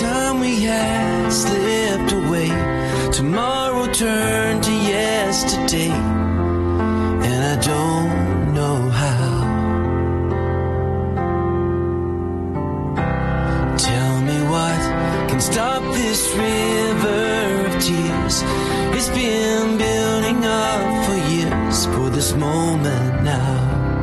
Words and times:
time 0.00 0.40
we 0.40 0.62
had 0.62 1.30
slipped 1.30 2.12
away. 2.12 2.48
Tomorrow 3.12 3.92
turned 3.92 4.64
to 4.64 4.72
yesterday, 4.72 5.90
and 7.26 7.40
I 7.52 7.56
don't 7.62 8.54
know 8.54 8.90
how. 8.90 9.30
Tell 13.78 14.20
me 14.22 14.38
what 14.52 14.80
can 15.28 15.40
stop 15.40 15.82
this 15.94 16.22
river 16.34 17.66
of 17.68 17.74
tears. 17.80 18.42
It's 18.96 19.10
been 19.10 19.78
building 19.78 20.44
up 20.44 21.06
for 21.06 21.18
years 21.32 21.86
for 21.86 22.10
this 22.10 22.34
moment 22.34 23.22
now. 23.22 23.93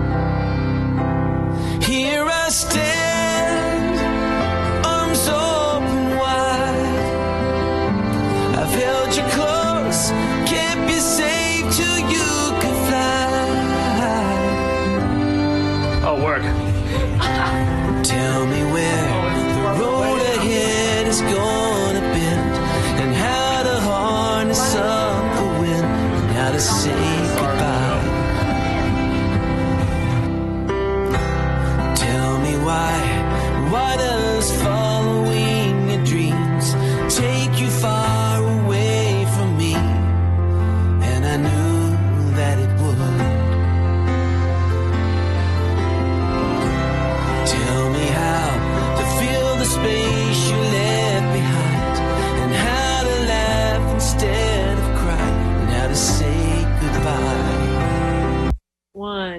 Tell 18.12 18.41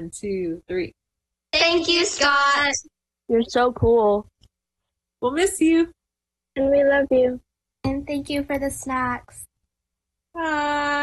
One, 0.02 0.10
two, 0.10 0.60
three. 0.66 0.92
Thank 1.52 1.86
you, 1.86 2.04
Scott. 2.04 2.74
You're 3.28 3.44
so 3.44 3.70
cool. 3.72 4.26
We'll 5.20 5.30
miss 5.30 5.60
you. 5.60 5.92
And 6.56 6.72
we 6.72 6.82
love 6.82 7.06
you. 7.12 7.40
And 7.84 8.04
thank 8.04 8.28
you 8.28 8.42
for 8.42 8.58
the 8.58 8.68
snacks. 8.68 9.44
Bye. 10.34 11.01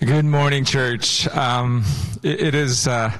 Good 0.00 0.26
morning, 0.26 0.64
church. 0.64 1.26
Um, 1.26 1.82
it, 2.22 2.40
it 2.40 2.54
is 2.54 2.86
uh, 2.86 3.10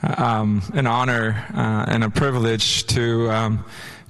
um, 0.00 0.62
an 0.74 0.86
honor 0.86 1.44
uh, 1.52 1.86
and 1.88 2.04
a 2.04 2.10
privilege 2.10 2.86
to 2.86 3.28
um, 3.32 3.64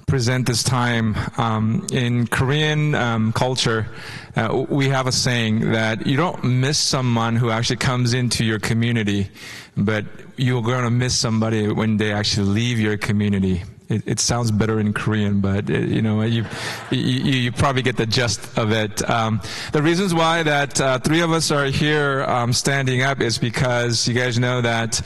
present 0.05 0.45
this 0.45 0.61
time. 0.61 1.15
Um, 1.39 1.87
in 1.91 2.27
Korean 2.27 2.93
um, 2.93 3.33
culture, 3.33 3.87
uh, 4.35 4.65
we 4.69 4.89
have 4.89 5.07
a 5.07 5.11
saying 5.11 5.71
that 5.71 6.05
you 6.05 6.15
don't 6.15 6.43
miss 6.43 6.77
someone 6.77 7.37
who 7.37 7.49
actually 7.49 7.77
comes 7.77 8.13
into 8.13 8.45
your 8.45 8.59
community, 8.59 9.31
but 9.75 10.05
you're 10.37 10.61
going 10.61 10.83
to 10.83 10.91
miss 10.91 11.17
somebody 11.17 11.69
when 11.69 11.97
they 11.97 12.13
actually 12.13 12.49
leave 12.49 12.79
your 12.79 12.97
community. 12.97 13.63
It, 13.91 14.03
it 14.07 14.19
sounds 14.21 14.51
better 14.51 14.79
in 14.79 14.93
Korean, 14.93 15.41
but 15.41 15.69
uh, 15.69 15.73
you 15.73 16.01
know 16.01 16.21
you, 16.21 16.45
you 16.91 16.97
you 16.97 17.51
probably 17.51 17.81
get 17.81 17.97
the 17.97 18.05
gist 18.05 18.57
of 18.57 18.71
it. 18.71 19.07
Um, 19.09 19.41
the 19.73 19.81
reasons 19.81 20.13
why 20.13 20.43
that 20.43 20.79
uh, 20.79 20.99
three 20.99 21.19
of 21.19 21.31
us 21.31 21.51
are 21.51 21.65
here 21.65 22.23
um, 22.23 22.53
standing 22.53 23.01
up 23.01 23.19
is 23.19 23.37
because 23.37 24.07
you 24.07 24.13
guys 24.13 24.39
know 24.39 24.61
that. 24.61 25.01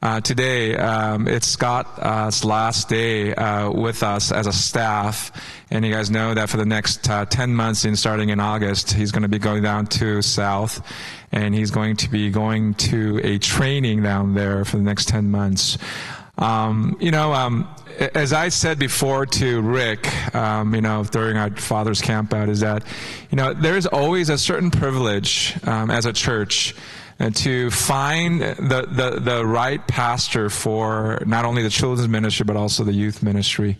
Uh, 0.00 0.20
today, 0.20 0.76
um, 0.76 1.26
it's 1.26 1.48
Scott's 1.48 2.44
last 2.44 2.88
day 2.88 3.34
uh, 3.34 3.68
with 3.68 4.04
us 4.04 4.30
as 4.30 4.46
a 4.46 4.52
staff, 4.52 5.32
and 5.72 5.84
you 5.84 5.92
guys 5.92 6.08
know 6.08 6.34
that 6.34 6.48
for 6.48 6.56
the 6.56 6.64
next 6.64 7.10
uh, 7.10 7.24
10 7.24 7.52
months, 7.52 7.84
in 7.84 7.96
starting 7.96 8.28
in 8.28 8.38
August, 8.38 8.92
he's 8.92 9.10
going 9.10 9.24
to 9.24 9.28
be 9.28 9.40
going 9.40 9.60
down 9.60 9.86
to 9.86 10.22
South, 10.22 10.86
and 11.32 11.52
he's 11.52 11.72
going 11.72 11.96
to 11.96 12.08
be 12.08 12.30
going 12.30 12.74
to 12.74 13.20
a 13.24 13.38
training 13.38 14.04
down 14.04 14.34
there 14.34 14.64
for 14.64 14.76
the 14.76 14.84
next 14.84 15.08
10 15.08 15.32
months. 15.32 15.78
Um, 16.38 16.96
you 17.00 17.10
know, 17.10 17.32
um, 17.32 17.68
as 18.14 18.32
I 18.32 18.48
said 18.48 18.78
before 18.78 19.26
to 19.26 19.60
Rick, 19.60 20.34
um, 20.34 20.74
you 20.74 20.80
know, 20.80 21.02
during 21.02 21.36
our 21.36 21.50
father's 21.50 22.00
camp 22.00 22.32
out, 22.32 22.48
is 22.48 22.60
that, 22.60 22.84
you 23.30 23.36
know, 23.36 23.54
there's 23.54 23.86
always 23.86 24.28
a 24.28 24.38
certain 24.38 24.70
privilege 24.70 25.56
um, 25.66 25.90
as 25.90 26.06
a 26.06 26.12
church 26.12 26.76
uh, 27.18 27.30
to 27.30 27.70
find 27.72 28.40
the, 28.40 28.86
the, 28.88 29.20
the 29.20 29.44
right 29.44 29.84
pastor 29.88 30.48
for 30.48 31.20
not 31.26 31.44
only 31.44 31.62
the 31.62 31.70
children's 31.70 32.08
ministry, 32.08 32.44
but 32.44 32.56
also 32.56 32.84
the 32.84 32.92
youth 32.92 33.20
ministry. 33.20 33.76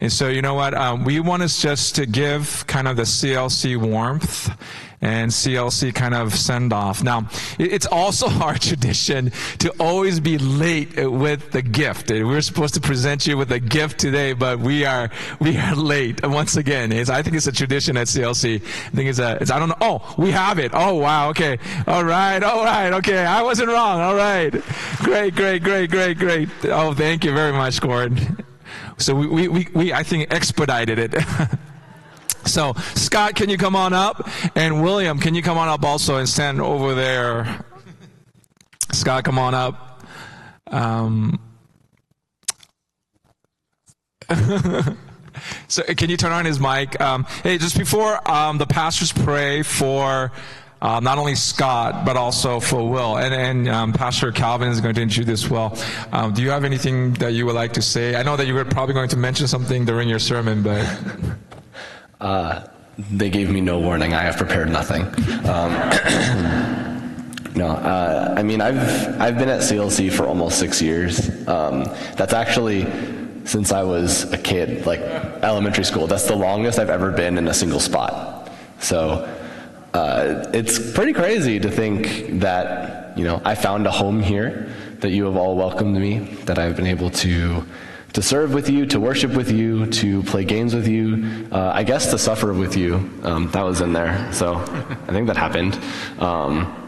And 0.00 0.12
so, 0.12 0.28
you 0.28 0.42
know 0.42 0.54
what? 0.54 0.74
Um, 0.74 1.04
we 1.04 1.20
want 1.20 1.42
us 1.42 1.60
just 1.60 1.96
to 1.96 2.06
give 2.06 2.66
kind 2.66 2.88
of 2.88 2.96
the 2.96 3.02
CLC 3.02 3.76
warmth 3.76 4.50
and 5.04 5.30
CLC 5.30 5.94
kind 5.94 6.14
of 6.14 6.34
send 6.34 6.72
off. 6.72 7.02
Now, 7.02 7.28
it's 7.58 7.86
also 7.86 8.28
our 8.42 8.56
tradition 8.56 9.30
to 9.58 9.70
always 9.78 10.18
be 10.18 10.38
late 10.38 10.96
with 10.96 11.52
the 11.52 11.62
gift. 11.62 12.10
We're 12.10 12.40
supposed 12.40 12.74
to 12.74 12.80
present 12.80 13.26
you 13.26 13.36
with 13.36 13.52
a 13.52 13.60
gift 13.60 13.98
today, 14.00 14.32
but 14.32 14.58
we 14.58 14.84
are 14.84 15.10
we 15.40 15.56
are 15.58 15.74
late 15.74 16.26
once 16.26 16.56
again. 16.56 16.92
I 16.92 17.22
think 17.22 17.36
it's 17.36 17.46
a 17.46 17.52
tradition 17.52 17.96
at 17.96 18.06
CLC. 18.06 18.56
I 18.56 18.90
think 18.90 19.10
it's 19.10 19.18
a. 19.18 19.38
It's, 19.40 19.50
I 19.50 19.58
don't 19.58 19.68
know. 19.68 19.76
Oh, 19.80 20.14
we 20.16 20.30
have 20.30 20.58
it. 20.58 20.70
Oh, 20.74 20.94
wow. 20.94 21.28
Okay. 21.30 21.58
All 21.86 22.04
right. 22.04 22.42
All 22.42 22.64
right. 22.64 22.92
Okay. 22.94 23.24
I 23.24 23.42
wasn't 23.42 23.68
wrong. 23.68 24.00
All 24.00 24.14
right. 24.14 24.50
Great. 24.98 25.34
Great. 25.34 25.62
Great. 25.62 25.90
Great. 25.90 26.18
Great. 26.18 26.48
Oh, 26.64 26.94
thank 26.94 27.24
you 27.24 27.34
very 27.34 27.52
much, 27.52 27.80
Gordon. 27.80 28.38
So 28.98 29.14
we, 29.14 29.26
we, 29.26 29.48
we, 29.48 29.68
we 29.74 29.92
I 29.92 30.02
think 30.02 30.32
expedited 30.32 30.98
it. 30.98 31.14
So, 32.46 32.74
Scott, 32.94 33.34
can 33.34 33.48
you 33.48 33.56
come 33.56 33.74
on 33.74 33.92
up? 33.92 34.28
And 34.54 34.82
William, 34.82 35.18
can 35.18 35.34
you 35.34 35.42
come 35.42 35.56
on 35.58 35.68
up 35.68 35.82
also 35.82 36.16
and 36.16 36.28
stand 36.28 36.60
over 36.60 36.94
there? 36.94 37.64
Scott, 38.92 39.24
come 39.24 39.38
on 39.38 39.54
up. 39.54 40.04
Um, 40.66 41.40
so, 45.68 45.82
can 45.82 46.10
you 46.10 46.16
turn 46.16 46.32
on 46.32 46.44
his 46.44 46.60
mic? 46.60 47.00
Um, 47.00 47.24
hey, 47.42 47.58
just 47.58 47.78
before 47.78 48.30
um, 48.30 48.58
the 48.58 48.66
pastors 48.66 49.12
pray 49.12 49.62
for 49.62 50.30
uh, 50.84 51.00
not 51.00 51.16
only 51.16 51.34
Scott, 51.34 52.04
but 52.04 52.18
also 52.18 52.60
for 52.60 52.86
Will. 52.86 53.16
And, 53.16 53.32
and 53.32 53.68
um, 53.68 53.92
Pastor 53.94 54.30
Calvin 54.30 54.68
is 54.68 54.82
going 54.82 54.94
to 54.94 55.00
introduce 55.00 55.48
Will. 55.48 55.76
Um, 56.12 56.34
do 56.34 56.42
you 56.42 56.50
have 56.50 56.62
anything 56.62 57.14
that 57.14 57.32
you 57.32 57.46
would 57.46 57.54
like 57.54 57.72
to 57.72 57.82
say? 57.82 58.16
I 58.16 58.22
know 58.22 58.36
that 58.36 58.46
you 58.46 58.52
were 58.52 58.66
probably 58.66 58.92
going 58.92 59.08
to 59.08 59.16
mention 59.16 59.48
something 59.48 59.86
during 59.86 60.08
your 60.08 60.18
sermon, 60.18 60.62
but. 60.62 60.86
Uh, 62.20 62.66
they 63.10 63.28
gave 63.28 63.50
me 63.50 63.60
no 63.60 63.78
warning. 63.80 64.14
I 64.14 64.22
have 64.22 64.36
prepared 64.38 64.70
nothing. 64.70 65.02
Um, 65.46 65.72
no, 67.54 67.66
uh, 67.66 68.34
I 68.34 68.42
mean 68.42 68.62
I've 68.62 69.20
I've 69.20 69.36
been 69.36 69.50
at 69.50 69.60
CLC 69.60 70.10
for 70.10 70.26
almost 70.26 70.58
six 70.58 70.80
years. 70.80 71.28
Um, 71.46 71.84
that's 72.16 72.32
actually 72.32 72.86
since 73.44 73.72
I 73.72 73.82
was 73.82 74.32
a 74.32 74.38
kid, 74.38 74.86
like 74.86 75.00
elementary 75.00 75.84
school. 75.84 76.06
That's 76.06 76.26
the 76.26 76.36
longest 76.36 76.78
I've 76.78 76.88
ever 76.88 77.10
been 77.10 77.36
in 77.36 77.46
a 77.48 77.52
single 77.52 77.80
spot. 77.80 78.50
So 78.78 79.28
uh, 79.94 80.50
it's 80.52 80.92
pretty 80.92 81.12
crazy 81.12 81.60
to 81.60 81.70
think 81.70 82.40
that 82.40 83.16
you 83.16 83.24
know 83.24 83.40
I 83.44 83.54
found 83.54 83.86
a 83.86 83.90
home 83.90 84.20
here, 84.20 84.68
that 85.00 85.10
you 85.10 85.24
have 85.24 85.36
all 85.36 85.56
welcomed 85.56 85.96
me, 85.96 86.18
that 86.44 86.58
I've 86.58 86.76
been 86.76 86.88
able 86.88 87.10
to 87.10 87.64
to 88.12 88.22
serve 88.22 88.54
with 88.54 88.68
you, 88.68 88.86
to 88.86 89.00
worship 89.00 89.32
with 89.32 89.50
you, 89.50 89.86
to 89.86 90.22
play 90.24 90.44
games 90.44 90.74
with 90.74 90.86
you, 90.86 91.48
uh, 91.50 91.72
I 91.74 91.82
guess 91.82 92.10
to 92.10 92.18
suffer 92.18 92.52
with 92.52 92.76
you. 92.76 93.10
Um, 93.22 93.50
that 93.50 93.62
was 93.62 93.80
in 93.80 93.92
there, 93.92 94.32
so 94.32 94.54
I 94.54 95.12
think 95.12 95.26
that 95.28 95.36
happened. 95.36 95.78
Um, 96.20 96.80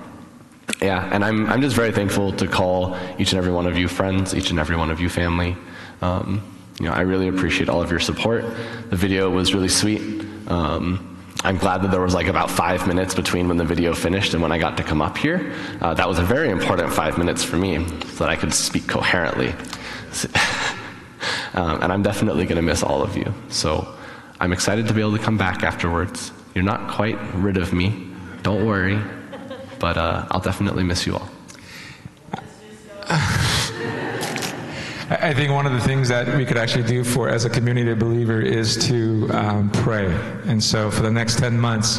yeah, 0.80 1.08
and 1.12 1.24
I'm, 1.24 1.46
I'm 1.46 1.62
just 1.62 1.74
very 1.74 1.90
thankful 1.92 2.32
to 2.32 2.46
call 2.46 2.96
each 3.18 3.32
and 3.32 3.38
every 3.38 3.52
one 3.52 3.66
of 3.66 3.78
you 3.78 3.88
friends, 3.88 4.34
each 4.34 4.50
and 4.50 4.58
every 4.58 4.76
one 4.76 4.90
of 4.90 5.00
you 5.00 5.08
family. 5.08 5.56
Um, 6.02 6.42
you 6.78 6.86
know, 6.86 6.92
I 6.92 7.00
really 7.00 7.28
appreciate 7.28 7.68
all 7.68 7.82
of 7.82 7.90
your 7.90 8.00
support. 8.00 8.44
The 8.90 8.96
video 8.96 9.30
was 9.30 9.54
really 9.54 9.68
sweet. 9.68 10.24
Um, 10.48 11.15
I'm 11.46 11.58
glad 11.58 11.82
that 11.82 11.92
there 11.92 12.00
was 12.00 12.12
like 12.12 12.26
about 12.26 12.50
five 12.50 12.88
minutes 12.88 13.14
between 13.14 13.46
when 13.46 13.56
the 13.56 13.64
video 13.64 13.94
finished 13.94 14.34
and 14.34 14.42
when 14.42 14.50
I 14.50 14.58
got 14.58 14.76
to 14.78 14.82
come 14.82 15.00
up 15.00 15.16
here. 15.16 15.54
Uh, 15.80 15.94
that 15.94 16.08
was 16.08 16.18
a 16.18 16.24
very 16.24 16.50
important 16.50 16.92
five 16.92 17.18
minutes 17.18 17.44
for 17.44 17.56
me 17.56 17.86
so 17.86 18.24
that 18.24 18.28
I 18.28 18.34
could 18.34 18.52
speak 18.52 18.86
coherently. 18.88 19.54
Um, 21.54 21.82
and 21.82 21.90
I'm 21.90 22.02
definitely 22.02 22.44
going 22.44 22.56
to 22.56 22.62
miss 22.62 22.82
all 22.82 23.02
of 23.02 23.16
you. 23.16 23.32
So 23.48 23.88
I'm 24.38 24.52
excited 24.52 24.86
to 24.88 24.94
be 24.94 25.00
able 25.00 25.16
to 25.16 25.22
come 25.22 25.38
back 25.38 25.62
afterwards. 25.62 26.30
You're 26.54 26.64
not 26.64 26.90
quite 26.90 27.18
rid 27.34 27.56
of 27.56 27.72
me. 27.72 28.10
Don't 28.42 28.66
worry. 28.66 29.00
But 29.78 29.96
uh, 29.96 30.26
I'll 30.30 30.40
definitely 30.40 30.84
miss 30.84 31.06
you 31.06 31.14
all. 31.14 31.30
I 35.08 35.34
think 35.34 35.52
one 35.52 35.66
of 35.66 35.72
the 35.72 35.80
things 35.80 36.08
that 36.08 36.36
we 36.36 36.44
could 36.44 36.56
actually 36.56 36.82
do 36.82 37.04
for 37.04 37.28
as 37.28 37.44
a 37.44 37.50
community 37.50 37.94
believer 37.94 38.40
is 38.40 38.76
to 38.88 39.28
um, 39.30 39.70
pray. 39.70 40.06
And 40.46 40.62
so 40.62 40.90
for 40.90 41.02
the 41.02 41.12
next 41.12 41.38
10 41.38 41.60
months, 41.60 41.98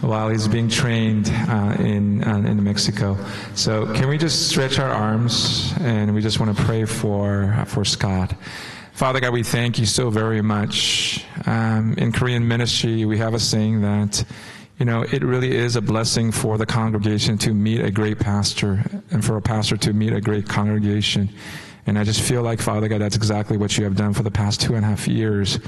while 0.00 0.28
he's 0.28 0.48
being 0.48 0.68
trained 0.68 1.30
uh, 1.48 1.76
in 1.78 2.24
uh, 2.24 2.38
in 2.38 2.62
Mexico, 2.64 3.16
so 3.54 3.86
can 3.94 4.08
we 4.08 4.18
just 4.18 4.48
stretch 4.48 4.80
our 4.80 4.90
arms 4.90 5.72
and 5.82 6.12
we 6.12 6.20
just 6.20 6.40
want 6.40 6.56
to 6.56 6.64
pray 6.64 6.84
for 6.84 7.64
for 7.68 7.84
Scott. 7.84 8.34
Father 8.92 9.20
God, 9.20 9.32
we 9.32 9.44
thank 9.44 9.78
you 9.78 9.86
so 9.86 10.10
very 10.10 10.42
much. 10.42 11.24
Um, 11.46 11.94
in 11.96 12.10
Korean 12.10 12.48
ministry, 12.48 13.04
we 13.04 13.18
have 13.18 13.34
a 13.34 13.38
saying 13.38 13.82
that 13.82 14.24
you 14.78 14.84
know, 14.84 15.02
it 15.02 15.22
really 15.22 15.54
is 15.54 15.76
a 15.76 15.80
blessing 15.80 16.30
for 16.32 16.56
the 16.56 16.66
congregation 16.66 17.38
to 17.38 17.52
meet 17.52 17.80
a 17.80 17.90
great 17.90 18.18
pastor 18.18 18.84
and 19.10 19.24
for 19.24 19.36
a 19.36 19.42
pastor 19.42 19.76
to 19.76 19.92
meet 19.92 20.12
a 20.12 20.20
great 20.20 20.48
congregation. 20.48 21.28
And 21.88 21.98
I 21.98 22.04
just 22.04 22.20
feel 22.20 22.42
like, 22.42 22.60
Father 22.60 22.86
God, 22.86 23.00
that's 23.00 23.16
exactly 23.16 23.56
what 23.56 23.78
you 23.78 23.84
have 23.84 23.96
done 23.96 24.12
for 24.12 24.22
the 24.22 24.30
past 24.30 24.60
two 24.60 24.74
and 24.74 24.84
a 24.84 24.88
half 24.88 25.08
years 25.08 25.58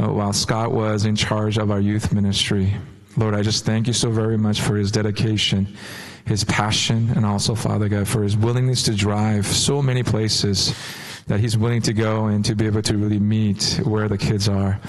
uh, 0.00 0.08
while 0.08 0.32
Scott 0.32 0.72
was 0.72 1.04
in 1.04 1.14
charge 1.14 1.56
of 1.56 1.70
our 1.70 1.78
youth 1.78 2.12
ministry. 2.12 2.74
Lord, 3.16 3.32
I 3.32 3.42
just 3.42 3.64
thank 3.64 3.86
you 3.86 3.92
so 3.92 4.10
very 4.10 4.36
much 4.36 4.60
for 4.60 4.74
his 4.74 4.90
dedication, 4.90 5.76
his 6.24 6.42
passion, 6.42 7.10
and 7.14 7.24
also, 7.24 7.54
Father 7.54 7.88
God, 7.88 8.08
for 8.08 8.24
his 8.24 8.36
willingness 8.36 8.82
to 8.82 8.94
drive 8.94 9.46
so 9.46 9.80
many 9.80 10.02
places 10.02 10.74
that 11.28 11.38
he's 11.38 11.56
willing 11.56 11.82
to 11.82 11.92
go 11.92 12.26
and 12.26 12.44
to 12.44 12.56
be 12.56 12.66
able 12.66 12.82
to 12.82 12.98
really 12.98 13.20
meet 13.20 13.80
where 13.84 14.08
the 14.08 14.18
kids 14.18 14.48
are. 14.48 14.80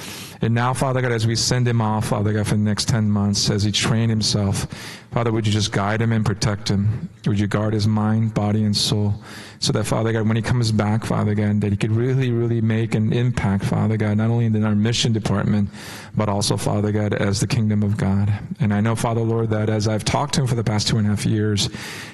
And 0.42 0.54
now, 0.54 0.74
Father 0.74 1.02
God, 1.02 1.12
as 1.12 1.28
we 1.28 1.36
send 1.36 1.68
him 1.68 1.82
off, 1.82 2.08
Father 2.08 2.32
God, 2.32 2.48
for 2.48 2.56
the 2.56 2.62
next 2.62 2.88
10 2.88 3.12
months, 3.12 3.50
as 3.50 3.64
he 3.64 3.74
train 3.74 4.08
himself, 4.08 4.68
Father, 5.12 5.34
would 5.34 5.46
you 5.46 5.52
just 5.52 5.74
guide 5.74 6.02
him 6.02 6.14
and 6.14 6.26
protect 6.26 6.70
him? 6.70 7.10
Would 7.26 7.40
you 7.40 7.48
guard 7.48 7.74
his 7.74 7.88
mind, 7.88 8.34
body, 8.34 8.64
and 8.64 8.76
soul? 8.76 9.16
So 9.60 9.74
that, 9.74 9.84
Father 9.84 10.14
God, 10.14 10.28
when 10.28 10.38
he 10.38 10.42
comes 10.42 10.72
back, 10.72 11.04
Father 11.04 11.36
God, 11.36 11.60
that 11.60 11.72
he 11.72 11.78
could 11.78 11.92
really, 11.92 12.32
really 12.32 12.62
make 12.62 12.96
an 12.96 13.12
impact, 13.12 13.66
Father 13.66 13.98
God, 13.98 14.16
not 14.16 14.30
only 14.30 14.46
in 14.46 14.64
our 14.64 14.76
mission 14.76 15.12
department, 15.12 15.70
but 16.16 16.30
also, 16.30 16.56
Father 16.56 16.94
God, 16.94 17.14
as 17.14 17.42
the 17.42 17.48
kingdom 17.48 17.84
of 17.84 17.98
God. 17.98 18.32
And 18.62 18.74
I 18.74 18.80
know, 18.80 18.96
Father 18.96 19.22
Lord, 19.22 19.50
that 19.50 19.70
as 19.70 19.90
I've 19.90 20.06
talked 20.06 20.36
to 20.36 20.42
him 20.42 20.48
for 20.48 20.56
the 20.56 20.64
past 20.64 20.88
two 20.88 20.98
and 20.98 21.06
a 21.06 21.10
half 21.10 21.26
years, 21.26 21.70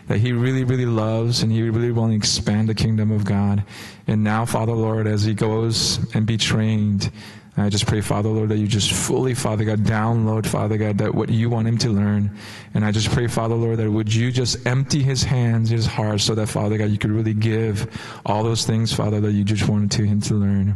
that 0.07 0.17
he 0.17 0.31
really, 0.31 0.63
really 0.63 0.87
loves 0.87 1.43
and 1.43 1.51
he 1.51 1.61
really 1.69 1.91
want 1.91 2.13
to 2.13 2.17
expand 2.17 2.69
the 2.69 2.75
kingdom 2.75 3.11
of 3.11 3.25
God. 3.25 3.63
And 4.07 4.23
now, 4.23 4.45
Father 4.45 4.73
Lord, 4.73 5.05
as 5.05 5.23
he 5.23 5.35
goes 5.35 5.99
and 6.15 6.25
be 6.25 6.37
trained, 6.37 7.11
I 7.57 7.69
just 7.69 7.87
pray, 7.87 8.01
Father, 8.01 8.27
Lord, 8.27 8.49
that 8.49 8.57
you 8.57 8.67
just 8.67 8.91
fully, 8.91 9.33
Father 9.33 9.63
God, 9.63 9.79
download, 9.79 10.45
Father 10.45 10.77
God, 10.77 10.97
that 10.97 11.15
what 11.15 11.29
you 11.29 11.49
want 11.49 11.69
him 11.69 11.77
to 11.77 11.89
learn. 11.89 12.29
And 12.73 12.83
I 12.83 12.91
just 12.91 13.09
pray, 13.11 13.27
Father, 13.27 13.55
Lord, 13.55 13.77
that 13.77 13.89
would 13.89 14.13
you 14.13 14.29
just 14.29 14.67
empty 14.67 15.01
his 15.01 15.23
hands, 15.23 15.69
his 15.69 15.85
heart, 15.85 16.19
so 16.19 16.35
that, 16.35 16.47
Father 16.47 16.77
God, 16.77 16.89
you 16.89 16.97
could 16.97 17.11
really 17.11 17.33
give 17.33 17.89
all 18.25 18.43
those 18.43 18.65
things, 18.65 18.91
Father, 18.91 19.21
that 19.21 19.31
you 19.31 19.45
just 19.45 19.69
wanted 19.69 19.89
to 19.91 20.03
him 20.03 20.19
to 20.21 20.33
learn. 20.33 20.75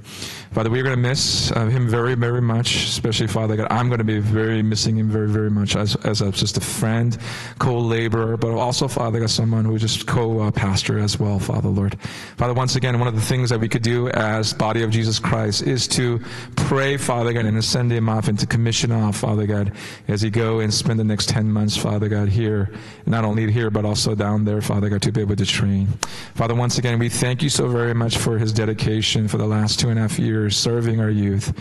Father, 0.53 0.69
we're 0.69 0.83
going 0.83 0.95
to 0.95 1.01
miss 1.01 1.51
uh, 1.51 1.65
him 1.65 1.89
very, 1.89 2.15
very 2.15 2.41
much, 2.41 2.75
especially, 2.85 3.27
Father 3.27 3.57
God. 3.57 3.67
I'm 3.69 3.89
going 3.89 3.99
to 3.99 4.05
be 4.05 4.19
very 4.19 4.63
missing 4.63 4.95
him 4.95 5.09
very, 5.09 5.27
very 5.27 5.51
much 5.51 5.75
as, 5.75 5.97
as 5.97 6.21
a, 6.21 6.31
just 6.31 6.55
a 6.55 6.61
friend, 6.61 7.17
co-laborer, 7.59 8.37
but 8.37 8.51
also, 8.51 8.87
Father 8.87 9.19
God, 9.19 9.29
someone 9.29 9.65
who 9.65 9.75
is 9.75 9.81
just 9.81 10.07
co-pastor 10.07 10.97
as 10.97 11.19
well, 11.19 11.39
Father, 11.39 11.67
Lord. 11.67 11.99
Father, 12.37 12.53
once 12.53 12.77
again, 12.77 12.99
one 12.99 13.09
of 13.09 13.15
the 13.15 13.21
things 13.21 13.49
that 13.49 13.59
we 13.59 13.67
could 13.67 13.83
do 13.83 14.07
as 14.11 14.53
body 14.53 14.81
of 14.81 14.91
Jesus 14.91 15.19
Christ 15.19 15.63
is 15.63 15.85
to 15.89 16.21
pray, 16.55 16.68
Father 16.69 17.33
God, 17.33 17.45
and 17.45 17.65
send 17.65 17.91
him 17.91 18.07
off 18.09 18.27
and 18.27 18.37
to 18.37 18.45
commission 18.45 18.91
off, 18.91 19.17
Father 19.17 19.47
God, 19.47 19.71
as 20.07 20.21
he 20.21 20.29
go 20.29 20.59
and 20.59 20.71
spend 20.71 20.99
the 20.99 21.03
next 21.03 21.27
10 21.27 21.51
months, 21.51 21.75
Father 21.75 22.07
God, 22.07 22.29
here, 22.29 22.71
not 23.07 23.25
only 23.25 23.51
here, 23.51 23.71
but 23.71 23.85
also 23.85 24.13
down 24.13 24.45
there, 24.45 24.61
Father 24.61 24.87
God, 24.87 25.01
to 25.01 25.11
be 25.11 25.21
able 25.21 25.35
to 25.35 25.45
train. 25.47 25.87
Father, 26.35 26.53
once 26.53 26.77
again, 26.77 26.99
we 26.99 27.09
thank 27.09 27.41
you 27.41 27.49
so 27.49 27.67
very 27.69 27.95
much 27.95 28.17
for 28.17 28.37
his 28.37 28.53
dedication 28.53 29.27
for 29.27 29.37
the 29.37 29.47
last 29.47 29.79
two 29.79 29.89
and 29.89 29.97
a 29.97 30.03
half 30.03 30.19
years, 30.19 30.55
serving 30.55 30.99
our 30.99 31.09
youth 31.09 31.51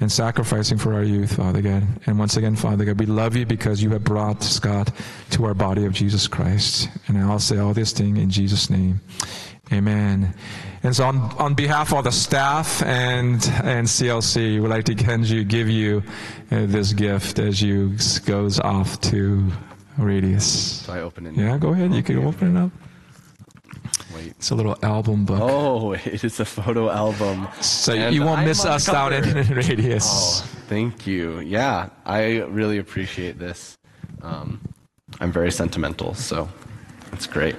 and 0.00 0.10
sacrificing 0.10 0.78
for 0.78 0.94
our 0.94 1.04
youth, 1.04 1.36
Father 1.36 1.60
God. 1.60 1.82
And 2.06 2.18
once 2.18 2.38
again, 2.38 2.56
Father 2.56 2.86
God, 2.86 2.98
we 2.98 3.06
love 3.06 3.36
you 3.36 3.44
because 3.44 3.82
you 3.82 3.90
have 3.90 4.04
brought 4.04 4.42
Scott 4.42 4.90
to 5.30 5.44
our 5.44 5.54
body 5.54 5.84
of 5.84 5.92
Jesus 5.92 6.26
Christ. 6.26 6.88
And 7.06 7.18
I'll 7.18 7.38
say 7.38 7.58
all 7.58 7.74
this 7.74 7.92
thing 7.92 8.16
in 8.16 8.30
Jesus' 8.30 8.70
name. 8.70 9.02
Amen. 9.72 10.34
And 10.82 10.94
so, 10.94 11.04
on, 11.04 11.16
on 11.38 11.54
behalf 11.54 11.92
of 11.92 12.04
the 12.04 12.12
staff 12.12 12.82
and 12.82 13.42
and 13.62 13.86
CLC, 13.86 14.60
we'd 14.60 14.68
like 14.68 14.84
to 14.84 14.94
Kenji 14.94 15.46
give 15.48 15.68
you 15.70 16.02
uh, 16.50 16.66
this 16.66 16.92
gift 16.92 17.38
as 17.38 17.62
you 17.62 17.96
goes 18.26 18.60
off 18.60 19.00
to 19.02 19.50
Radius. 19.98 20.82
So 20.84 20.92
I 20.92 21.00
open 21.00 21.26
it. 21.26 21.34
Yeah, 21.34 21.56
go 21.56 21.72
ahead. 21.72 21.94
You 21.94 22.02
can 22.02 22.24
open 22.24 22.56
it 22.56 22.60
up. 22.60 22.70
Wait. 24.14 24.28
It's 24.28 24.50
a 24.50 24.54
little 24.54 24.76
album 24.82 25.24
book. 25.24 25.40
Oh, 25.40 25.92
it 26.04 26.22
is 26.22 26.38
a 26.40 26.44
photo 26.44 26.90
album. 26.90 27.48
so 27.60 27.92
and 27.94 28.14
you 28.14 28.22
won't 28.22 28.40
I'm 28.40 28.46
miss 28.46 28.64
us 28.64 28.86
down 28.86 29.12
in, 29.12 29.36
in 29.36 29.48
Radius. 29.54 30.06
Oh, 30.06 30.46
thank 30.68 31.06
you. 31.06 31.40
Yeah, 31.40 31.88
I 32.04 32.42
really 32.42 32.78
appreciate 32.78 33.38
this. 33.38 33.78
Um, 34.22 34.60
I'm 35.20 35.32
very 35.32 35.50
sentimental, 35.50 36.14
so 36.14 36.48
it's 37.12 37.26
great. 37.26 37.56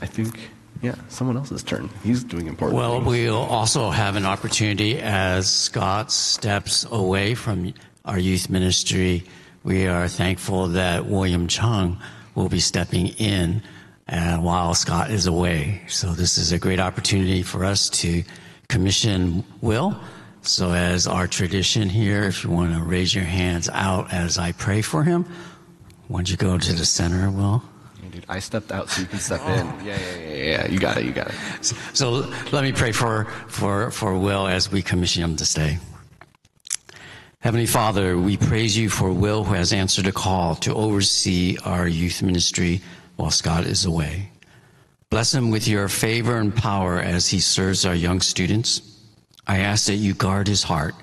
I 0.00 0.06
think, 0.06 0.50
yeah, 0.84 0.94
someone 1.08 1.36
else's 1.36 1.62
turn. 1.62 1.88
He's 2.02 2.22
doing 2.22 2.46
important 2.46 2.76
Well, 2.78 2.96
things. 2.96 3.06
we'll 3.06 3.36
also 3.36 3.90
have 3.90 4.16
an 4.16 4.26
opportunity 4.26 4.98
as 5.00 5.50
Scott 5.50 6.12
steps 6.12 6.86
away 6.90 7.34
from 7.34 7.72
our 8.04 8.18
youth 8.18 8.50
ministry. 8.50 9.24
We 9.62 9.86
are 9.86 10.08
thankful 10.08 10.68
that 10.68 11.06
William 11.06 11.48
Cheung 11.48 11.98
will 12.34 12.50
be 12.50 12.60
stepping 12.60 13.06
in 13.18 13.62
uh, 14.08 14.36
while 14.38 14.74
Scott 14.74 15.10
is 15.10 15.26
away. 15.26 15.80
So 15.88 16.12
this 16.12 16.36
is 16.36 16.52
a 16.52 16.58
great 16.58 16.80
opportunity 16.80 17.42
for 17.42 17.64
us 17.64 17.88
to 18.04 18.22
commission 18.68 19.42
Will. 19.62 19.98
So 20.42 20.72
as 20.72 21.06
our 21.06 21.26
tradition 21.26 21.88
here, 21.88 22.24
if 22.24 22.44
you 22.44 22.50
want 22.50 22.74
to 22.74 22.82
raise 22.82 23.14
your 23.14 23.24
hands 23.24 23.70
out 23.72 24.12
as 24.12 24.36
I 24.36 24.52
pray 24.52 24.82
for 24.82 25.02
him, 25.02 25.24
why 26.08 26.18
don't 26.18 26.30
you 26.30 26.36
go 26.36 26.58
to 26.58 26.72
the 26.74 26.84
center, 26.84 27.30
Will? 27.30 27.62
Dude, 28.10 28.26
I 28.28 28.38
stepped 28.38 28.72
out 28.72 28.90
so 28.90 29.00
you 29.00 29.06
can 29.06 29.18
step 29.18 29.40
in. 29.42 29.66
Yeah, 29.84 29.96
yeah, 29.96 29.96
yeah, 29.96 30.28
yeah, 30.28 30.44
yeah. 30.44 30.66
You 30.68 30.78
got 30.78 30.96
it, 30.96 31.04
you 31.04 31.12
got 31.12 31.28
it. 31.28 31.34
So 31.92 32.30
let 32.52 32.64
me 32.64 32.72
pray 32.72 32.92
for, 32.92 33.24
for, 33.48 33.90
for 33.90 34.18
Will 34.18 34.46
as 34.46 34.70
we 34.70 34.82
commission 34.82 35.22
him 35.22 35.36
to 35.36 35.46
stay. 35.46 35.78
Heavenly 37.40 37.66
Father, 37.66 38.18
we 38.18 38.36
praise 38.36 38.76
you 38.76 38.88
for 38.88 39.12
Will 39.12 39.44
who 39.44 39.54
has 39.54 39.72
answered 39.72 40.06
a 40.06 40.12
call 40.12 40.54
to 40.56 40.74
oversee 40.74 41.58
our 41.64 41.86
youth 41.86 42.22
ministry 42.22 42.80
while 43.16 43.30
Scott 43.30 43.64
is 43.64 43.84
away. 43.84 44.30
Bless 45.10 45.34
him 45.34 45.50
with 45.50 45.68
your 45.68 45.88
favor 45.88 46.38
and 46.38 46.56
power 46.56 46.98
as 46.98 47.28
he 47.28 47.40
serves 47.40 47.84
our 47.84 47.94
young 47.94 48.20
students. 48.20 48.80
I 49.46 49.58
ask 49.58 49.86
that 49.86 49.96
you 49.96 50.14
guard 50.14 50.48
his 50.48 50.62
heart 50.62 50.94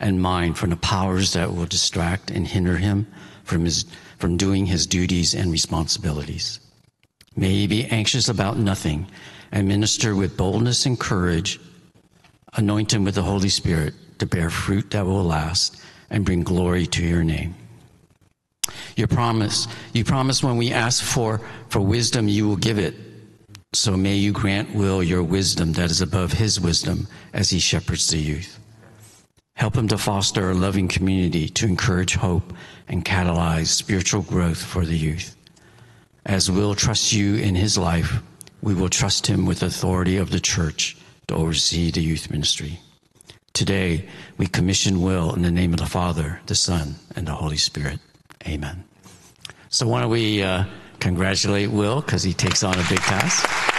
and 0.00 0.20
mind 0.20 0.58
from 0.58 0.70
the 0.70 0.76
powers 0.76 1.34
that 1.34 1.54
will 1.54 1.66
distract 1.66 2.30
and 2.30 2.46
hinder 2.46 2.78
him 2.78 3.06
from, 3.44 3.64
his, 3.64 3.84
from 4.18 4.36
doing 4.36 4.66
his 4.66 4.86
duties 4.86 5.34
and 5.34 5.52
responsibilities. 5.52 6.60
May 7.36 7.50
he 7.50 7.66
be 7.66 7.84
anxious 7.86 8.28
about 8.28 8.58
nothing 8.58 9.06
and 9.52 9.68
minister 9.68 10.14
with 10.14 10.36
boldness 10.36 10.86
and 10.86 10.98
courage, 10.98 11.60
anoint 12.54 12.92
him 12.92 13.04
with 13.04 13.14
the 13.14 13.22
Holy 13.22 13.48
Spirit 13.48 13.94
to 14.18 14.26
bear 14.26 14.50
fruit 14.50 14.90
that 14.90 15.06
will 15.06 15.24
last 15.24 15.82
and 16.08 16.24
bring 16.24 16.42
glory 16.42 16.86
to 16.86 17.04
your 17.04 17.24
name. 17.24 17.54
Your 18.96 19.08
promise, 19.08 19.66
you 19.92 20.04
promise 20.04 20.42
when 20.42 20.56
we 20.56 20.72
ask 20.72 21.02
for, 21.02 21.40
for 21.68 21.80
wisdom, 21.80 22.28
you 22.28 22.46
will 22.46 22.56
give 22.56 22.78
it. 22.78 22.94
So 23.72 23.96
may 23.96 24.16
you 24.16 24.32
grant 24.32 24.74
Will 24.74 25.02
your 25.02 25.22
wisdom 25.22 25.72
that 25.74 25.90
is 25.90 26.00
above 26.00 26.32
his 26.32 26.60
wisdom 26.60 27.08
as 27.32 27.50
he 27.50 27.58
shepherds 27.58 28.08
the 28.08 28.18
youth. 28.18 28.59
Help 29.60 29.76
him 29.76 29.88
to 29.88 29.98
foster 29.98 30.50
a 30.50 30.54
loving 30.54 30.88
community 30.88 31.46
to 31.46 31.66
encourage 31.66 32.14
hope 32.14 32.54
and 32.88 33.04
catalyze 33.04 33.66
spiritual 33.66 34.22
growth 34.22 34.64
for 34.64 34.86
the 34.86 34.96
youth. 34.96 35.36
As 36.24 36.50
Will 36.50 36.74
trusts 36.74 37.12
you 37.12 37.34
in 37.34 37.56
his 37.56 37.76
life, 37.76 38.22
we 38.62 38.72
will 38.72 38.88
trust 38.88 39.26
him 39.26 39.44
with 39.44 39.60
the 39.60 39.66
authority 39.66 40.16
of 40.16 40.30
the 40.30 40.40
church 40.40 40.96
to 41.28 41.34
oversee 41.34 41.90
the 41.90 42.00
youth 42.00 42.30
ministry. 42.30 42.80
Today, 43.52 44.08
we 44.38 44.46
commission 44.46 45.02
Will 45.02 45.34
in 45.34 45.42
the 45.42 45.50
name 45.50 45.74
of 45.74 45.80
the 45.80 45.84
Father, 45.84 46.40
the 46.46 46.54
Son, 46.54 46.94
and 47.14 47.26
the 47.26 47.34
Holy 47.34 47.58
Spirit. 47.58 47.98
Amen. 48.48 48.84
So, 49.68 49.86
why 49.86 50.00
don't 50.00 50.10
we 50.10 50.42
uh, 50.42 50.64
congratulate 51.00 51.70
Will 51.70 52.00
because 52.00 52.22
he 52.22 52.32
takes 52.32 52.64
on 52.64 52.78
a 52.78 52.88
big 52.88 53.00
task? 53.00 53.69